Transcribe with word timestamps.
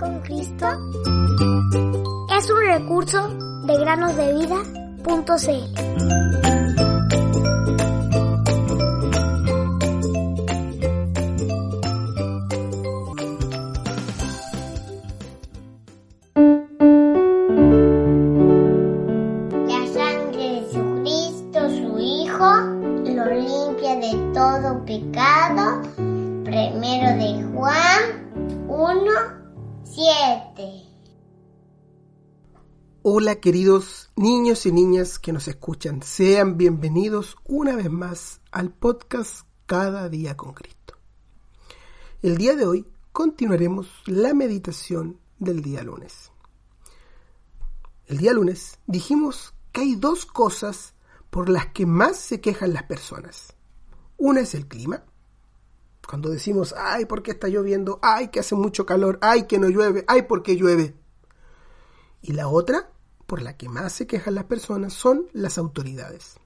con 0.00 0.18
Cristo 0.20 0.66
es 2.36 2.50
un 2.50 2.66
recurso 2.66 3.28
de 3.66 3.78
granosdevida.cl. 3.78 5.80
La 25.20 25.39
Hola 33.02 33.36
queridos 33.36 34.10
niños 34.14 34.66
y 34.66 34.72
niñas 34.72 35.18
que 35.18 35.32
nos 35.32 35.48
escuchan, 35.48 36.02
sean 36.02 36.58
bienvenidos 36.58 37.38
una 37.46 37.74
vez 37.74 37.90
más 37.90 38.42
al 38.52 38.74
podcast 38.74 39.46
Cada 39.64 40.10
día 40.10 40.36
con 40.36 40.52
Cristo. 40.52 40.98
El 42.20 42.36
día 42.36 42.54
de 42.56 42.66
hoy 42.66 42.86
continuaremos 43.10 43.88
la 44.04 44.34
meditación 44.34 45.18
del 45.38 45.62
día 45.62 45.82
lunes. 45.82 46.30
El 48.04 48.18
día 48.18 48.34
lunes 48.34 48.78
dijimos 48.86 49.54
que 49.72 49.80
hay 49.80 49.94
dos 49.94 50.26
cosas 50.26 50.92
por 51.30 51.48
las 51.48 51.68
que 51.68 51.86
más 51.86 52.18
se 52.18 52.42
quejan 52.42 52.74
las 52.74 52.82
personas. 52.82 53.54
Una 54.18 54.42
es 54.42 54.54
el 54.54 54.68
clima. 54.68 55.04
Cuando 56.06 56.28
decimos, 56.28 56.74
ay, 56.76 57.06
¿por 57.06 57.22
qué 57.22 57.30
está 57.30 57.48
lloviendo? 57.48 57.98
Ay, 58.02 58.28
que 58.28 58.40
hace 58.40 58.56
mucho 58.56 58.84
calor. 58.84 59.18
Ay, 59.22 59.44
que 59.44 59.58
no 59.58 59.70
llueve. 59.70 60.04
Ay, 60.06 60.24
¿por 60.24 60.42
qué 60.42 60.54
llueve? 60.54 60.99
Y 62.22 62.32
la 62.32 62.48
otra, 62.48 62.90
por 63.26 63.42
la 63.42 63.56
que 63.56 63.68
más 63.68 63.92
se 63.92 64.06
quejan 64.06 64.34
las 64.34 64.44
personas, 64.44 64.92
son 64.92 65.26
las 65.32 65.58
autoridades. 65.58 66.36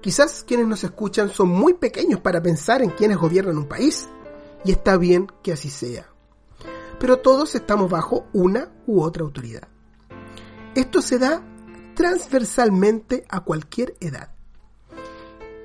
Quizás 0.00 0.44
quienes 0.46 0.66
nos 0.68 0.84
escuchan 0.84 1.28
son 1.30 1.48
muy 1.48 1.74
pequeños 1.74 2.20
para 2.20 2.40
pensar 2.40 2.82
en 2.82 2.90
quienes 2.90 3.18
gobiernan 3.18 3.58
un 3.58 3.66
país, 3.66 4.08
y 4.64 4.70
está 4.70 4.96
bien 4.96 5.26
que 5.42 5.52
así 5.52 5.70
sea. 5.70 6.08
Pero 7.00 7.18
todos 7.18 7.54
estamos 7.54 7.90
bajo 7.90 8.26
una 8.32 8.72
u 8.86 9.02
otra 9.02 9.22
autoridad. 9.22 9.68
Esto 10.74 11.02
se 11.02 11.18
da 11.18 11.42
transversalmente 11.94 13.24
a 13.28 13.40
cualquier 13.40 13.96
edad. 14.00 14.30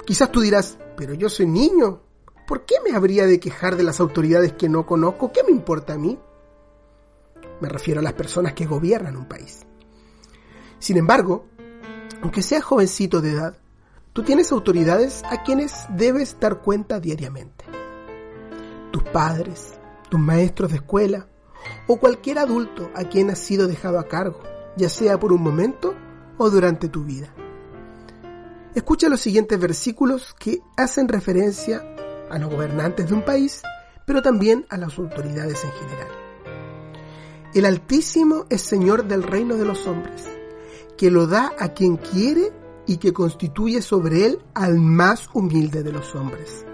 Quizás 0.06 0.32
tú 0.32 0.42
dirás, 0.42 0.78
pero 0.98 1.14
yo 1.14 1.30
soy 1.30 1.46
niño, 1.46 2.02
¿por 2.48 2.66
qué 2.66 2.76
me 2.84 2.96
habría 2.96 3.28
de 3.28 3.40
quejar 3.40 3.76
de 3.76 3.84
las 3.84 4.00
autoridades 4.00 4.54
que 4.54 4.68
no 4.68 4.86
conozco? 4.86 5.32
¿Qué 5.32 5.44
me 5.44 5.52
importa 5.52 5.94
a 5.94 5.98
mí? 5.98 6.18
Me 7.64 7.70
refiero 7.70 8.02
a 8.02 8.04
las 8.04 8.12
personas 8.12 8.52
que 8.52 8.66
gobiernan 8.66 9.16
un 9.16 9.24
país. 9.26 9.66
Sin 10.80 10.98
embargo, 10.98 11.46
aunque 12.22 12.42
seas 12.42 12.62
jovencito 12.62 13.22
de 13.22 13.32
edad, 13.32 13.58
tú 14.12 14.22
tienes 14.22 14.52
autoridades 14.52 15.24
a 15.30 15.44
quienes 15.44 15.86
debes 15.88 16.38
dar 16.42 16.60
cuenta 16.60 17.00
diariamente. 17.00 17.64
Tus 18.92 19.02
padres, 19.04 19.76
tus 20.10 20.20
maestros 20.20 20.72
de 20.72 20.76
escuela 20.76 21.30
o 21.88 21.96
cualquier 21.96 22.40
adulto 22.40 22.92
a 22.96 23.06
quien 23.06 23.30
has 23.30 23.40
sido 23.40 23.66
dejado 23.66 23.98
a 23.98 24.10
cargo, 24.10 24.42
ya 24.76 24.90
sea 24.90 25.18
por 25.18 25.32
un 25.32 25.42
momento 25.42 25.96
o 26.38 26.50
durante 26.50 26.90
tu 26.90 27.06
vida. 27.06 27.34
Escucha 28.76 29.08
los 29.08 29.22
siguientes 29.22 29.58
versículos 29.58 30.36
que 30.38 30.60
hacen 30.76 31.08
referencia 31.08 31.82
a 32.30 32.38
los 32.40 32.50
gobernantes 32.50 33.08
de 33.08 33.14
un 33.14 33.24
país, 33.24 33.62
pero 34.06 34.22
también 34.22 34.66
a 34.70 34.76
las 34.76 35.00
autoridades 35.00 35.64
en 35.64 35.72
general. 35.72 36.23
El 37.54 37.66
Altísimo 37.66 38.48
es 38.50 38.64
Señor 38.64 39.08
del 39.08 39.22
reino 39.22 39.58
de 39.58 39.66
los 39.66 39.86
hombres, 39.86 40.24
que 40.98 41.12
lo 41.12 41.28
da 41.28 41.54
a 41.60 41.70
quien 41.70 41.98
quiere 41.98 42.52
y 42.88 42.98
que 42.98 43.14
constituye 43.14 43.84
sobre 43.84 44.26
él 44.26 44.40
al 44.56 44.80
más 44.80 45.30
humilde 45.34 45.84
de 45.84 45.92
los 45.92 46.16
hombres. 46.16 46.66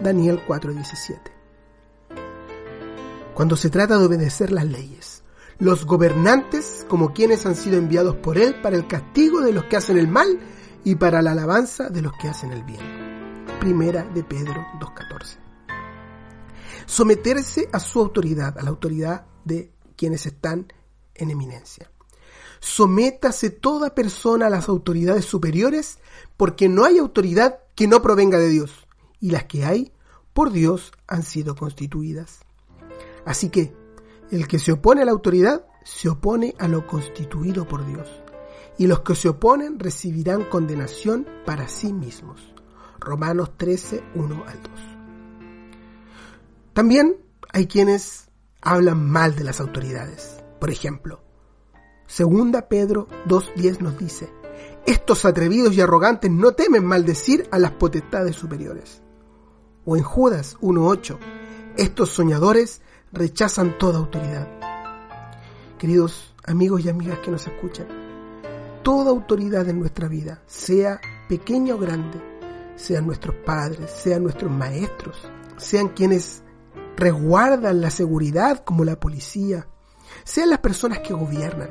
Daniel 0.00 0.40
4:17. 0.46 1.18
Cuando 3.34 3.56
se 3.56 3.68
trata 3.68 3.98
de 3.98 4.04
obedecer 4.04 4.52
las 4.52 4.66
leyes, 4.66 5.24
los 5.58 5.84
gobernantes 5.84 6.86
como 6.88 7.12
quienes 7.12 7.44
han 7.44 7.56
sido 7.56 7.76
enviados 7.76 8.14
por 8.14 8.38
él 8.38 8.60
para 8.62 8.76
el 8.76 8.86
castigo 8.86 9.40
de 9.40 9.52
los 9.52 9.64
que 9.64 9.76
hacen 9.76 9.98
el 9.98 10.06
mal 10.06 10.38
y 10.84 10.94
para 10.94 11.20
la 11.20 11.32
alabanza 11.32 11.88
de 11.88 12.02
los 12.02 12.12
que 12.12 12.28
hacen 12.28 12.52
el 12.52 12.62
bien. 12.62 13.48
Primera 13.58 14.04
de 14.04 14.22
Pedro 14.22 14.64
2.14. 14.78 15.36
Someterse 16.86 17.68
a 17.72 17.80
su 17.80 17.98
autoridad, 17.98 18.56
a 18.56 18.62
la 18.62 18.70
autoridad 18.70 19.26
de 19.44 19.72
quienes 19.98 20.24
están 20.24 20.72
en 21.14 21.30
eminencia. 21.30 21.90
Sométase 22.60 23.50
toda 23.50 23.94
persona 23.94 24.46
a 24.46 24.50
las 24.50 24.68
autoridades 24.68 25.24
superiores, 25.24 25.98
porque 26.36 26.68
no 26.68 26.84
hay 26.84 26.98
autoridad 26.98 27.58
que 27.74 27.86
no 27.86 28.00
provenga 28.00 28.38
de 28.38 28.48
Dios, 28.48 28.86
y 29.20 29.30
las 29.30 29.44
que 29.44 29.64
hay, 29.64 29.92
por 30.32 30.52
Dios, 30.52 30.92
han 31.06 31.22
sido 31.22 31.54
constituidas. 31.54 32.40
Así 33.26 33.50
que, 33.50 33.74
el 34.30 34.46
que 34.48 34.58
se 34.58 34.72
opone 34.72 35.02
a 35.02 35.04
la 35.04 35.12
autoridad, 35.12 35.66
se 35.84 36.08
opone 36.08 36.54
a 36.58 36.68
lo 36.68 36.86
constituido 36.86 37.66
por 37.66 37.86
Dios, 37.86 38.08
y 38.78 38.86
los 38.86 39.00
que 39.00 39.14
se 39.14 39.28
oponen 39.28 39.78
recibirán 39.78 40.44
condenación 40.44 41.26
para 41.44 41.68
sí 41.68 41.92
mismos. 41.92 42.54
Romanos 43.00 43.56
13, 43.56 44.02
1 44.14 44.44
al 44.46 44.62
2. 44.62 44.72
También 46.72 47.16
hay 47.52 47.66
quienes 47.66 48.27
hablan 48.60 49.08
mal 49.08 49.36
de 49.36 49.44
las 49.44 49.60
autoridades. 49.60 50.42
Por 50.60 50.70
ejemplo, 50.70 51.22
Segunda 52.06 52.68
Pedro 52.68 53.06
2.10 53.26 53.80
nos 53.80 53.98
dice, 53.98 54.32
estos 54.86 55.24
atrevidos 55.24 55.74
y 55.74 55.80
arrogantes 55.80 56.30
no 56.30 56.52
temen 56.52 56.84
maldecir 56.84 57.46
a 57.50 57.58
las 57.58 57.72
potestades 57.72 58.34
superiores. 58.34 59.02
O 59.84 59.96
en 59.96 60.02
Judas 60.02 60.56
1.8, 60.60 61.18
estos 61.76 62.08
soñadores 62.10 62.80
rechazan 63.12 63.76
toda 63.78 63.98
autoridad. 63.98 64.48
Queridos 65.78 66.34
amigos 66.46 66.84
y 66.84 66.88
amigas 66.88 67.18
que 67.18 67.30
nos 67.30 67.46
escuchan, 67.46 67.86
toda 68.82 69.10
autoridad 69.10 69.68
en 69.68 69.78
nuestra 69.78 70.08
vida, 70.08 70.42
sea 70.46 71.00
pequeña 71.28 71.74
o 71.74 71.78
grande, 71.78 72.20
sean 72.76 73.06
nuestros 73.06 73.36
padres, 73.44 73.90
sean 73.90 74.22
nuestros 74.22 74.50
maestros, 74.50 75.16
sean 75.58 75.88
quienes 75.88 76.42
resguardan 76.98 77.80
la 77.80 77.90
seguridad 77.90 78.64
como 78.64 78.84
la 78.84 78.98
policía, 78.98 79.68
sean 80.24 80.50
las 80.50 80.58
personas 80.58 80.98
que 80.98 81.14
gobiernan, 81.14 81.70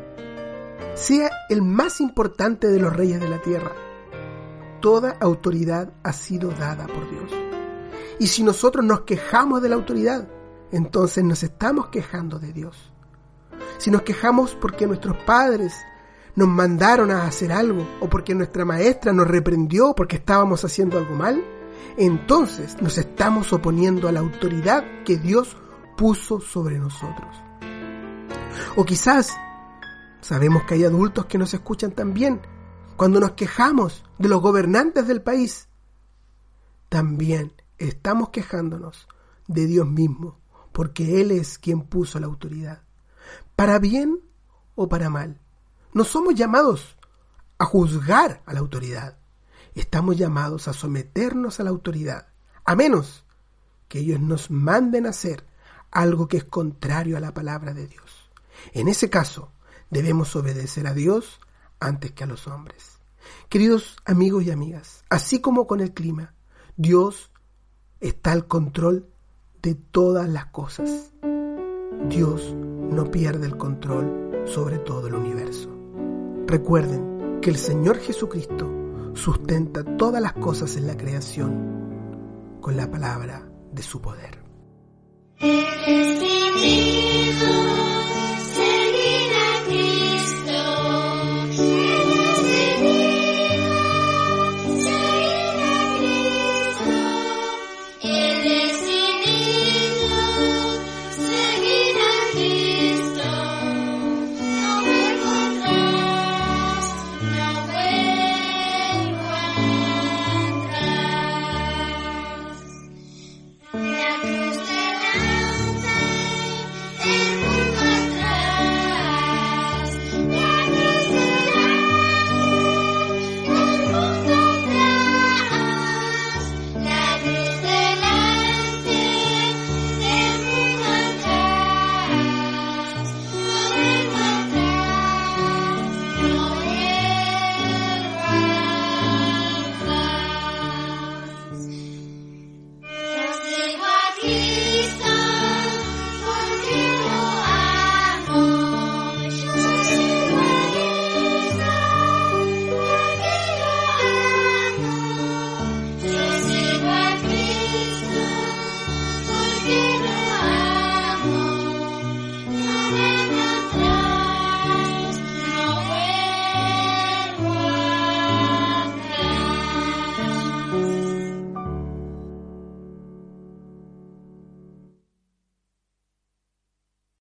sea 0.95 1.29
el 1.49 1.61
más 1.61 1.99
importante 1.99 2.67
de 2.67 2.79
los 2.79 2.95
reyes 2.95 3.19
de 3.19 3.27
la 3.27 3.41
tierra. 3.41 3.73
Toda 4.79 5.17
autoridad 5.19 5.91
ha 6.01 6.13
sido 6.13 6.49
dada 6.51 6.87
por 6.87 7.09
Dios. 7.09 7.31
Y 8.19 8.27
si 8.27 8.41
nosotros 8.41 8.85
nos 8.85 9.01
quejamos 9.01 9.61
de 9.61 9.69
la 9.69 9.75
autoridad, 9.75 10.29
entonces 10.71 11.23
nos 11.25 11.43
estamos 11.43 11.87
quejando 11.87 12.39
de 12.39 12.53
Dios. 12.53 12.93
Si 13.79 13.91
nos 13.91 14.03
quejamos 14.03 14.55
porque 14.55 14.87
nuestros 14.87 15.17
padres 15.17 15.73
nos 16.35 16.47
mandaron 16.47 17.11
a 17.11 17.25
hacer 17.25 17.51
algo 17.51 17.85
o 17.99 18.09
porque 18.09 18.33
nuestra 18.33 18.63
maestra 18.63 19.11
nos 19.11 19.27
reprendió 19.27 19.93
porque 19.93 20.15
estábamos 20.15 20.63
haciendo 20.63 20.97
algo 20.97 21.15
mal, 21.15 21.43
entonces 21.97 22.81
nos 22.81 22.97
estamos 22.97 23.53
oponiendo 23.53 24.07
a 24.07 24.11
la 24.11 24.19
autoridad 24.19 24.83
que 25.03 25.17
Dios 25.17 25.57
puso 25.97 26.39
sobre 26.39 26.77
nosotros. 26.77 27.35
O 28.75 28.85
quizás 28.85 29.35
sabemos 30.21 30.63
que 30.63 30.75
hay 30.75 30.83
adultos 30.83 31.25
que 31.25 31.37
nos 31.37 31.53
escuchan 31.53 31.91
también 31.91 32.41
cuando 32.95 33.19
nos 33.19 33.31
quejamos 33.31 34.03
de 34.17 34.29
los 34.29 34.41
gobernantes 34.41 35.07
del 35.07 35.21
país. 35.21 35.67
También 36.89 37.53
estamos 37.77 38.29
quejándonos 38.29 39.07
de 39.47 39.65
Dios 39.65 39.87
mismo, 39.87 40.39
porque 40.71 41.21
Él 41.21 41.31
es 41.31 41.57
quien 41.57 41.81
puso 41.81 42.19
la 42.19 42.27
autoridad, 42.27 42.81
para 43.55 43.79
bien 43.79 44.19
o 44.75 44.87
para 44.87 45.09
mal. 45.09 45.39
No 45.93 46.03
somos 46.03 46.35
llamados 46.35 46.97
a 47.57 47.65
juzgar 47.65 48.41
a 48.45 48.53
la 48.53 48.59
autoridad, 48.59 49.17
estamos 49.79 50.17
llamados 50.17 50.67
a 50.67 50.73
someternos 50.73 51.59
a 51.59 51.63
la 51.63 51.69
autoridad, 51.69 52.27
a 52.65 52.75
menos 52.75 53.25
que 53.87 53.99
ellos 53.99 54.19
nos 54.19 54.51
manden 54.51 55.05
a 55.05 55.09
hacer 55.09 55.45
algo 55.91 56.27
que 56.27 56.37
es 56.37 56.43
contrario 56.43 57.17
a 57.17 57.19
la 57.19 57.33
palabra 57.33 57.73
de 57.73 57.87
Dios. 57.87 58.29
En 58.73 58.87
ese 58.87 59.09
caso, 59.09 59.51
debemos 59.89 60.35
obedecer 60.35 60.87
a 60.87 60.93
Dios 60.93 61.39
antes 61.79 62.11
que 62.11 62.23
a 62.23 62.27
los 62.27 62.47
hombres. 62.47 62.97
Queridos 63.49 63.97
amigos 64.05 64.43
y 64.43 64.51
amigas, 64.51 65.03
así 65.09 65.41
como 65.41 65.67
con 65.67 65.79
el 65.79 65.93
clima, 65.93 66.33
Dios 66.75 67.31
está 67.99 68.31
al 68.31 68.47
control 68.47 69.09
de 69.61 69.75
todas 69.75 70.29
las 70.29 70.47
cosas. 70.47 71.11
Dios 72.09 72.53
no 72.53 73.09
pierde 73.11 73.47
el 73.47 73.57
control 73.57 74.43
sobre 74.45 74.79
todo 74.79 75.07
el 75.07 75.15
universo. 75.15 75.69
Recuerden 76.45 77.39
que 77.41 77.49
el 77.49 77.57
Señor 77.57 77.99
Jesucristo 77.99 78.86
sustenta 79.17 79.83
todas 79.97 80.21
las 80.21 80.33
cosas 80.33 80.77
en 80.77 80.87
la 80.87 80.95
creación 80.95 82.59
con 82.61 82.77
la 82.77 82.89
palabra 82.89 83.49
de 83.71 83.81
su 83.81 84.01
poder. 84.01 84.43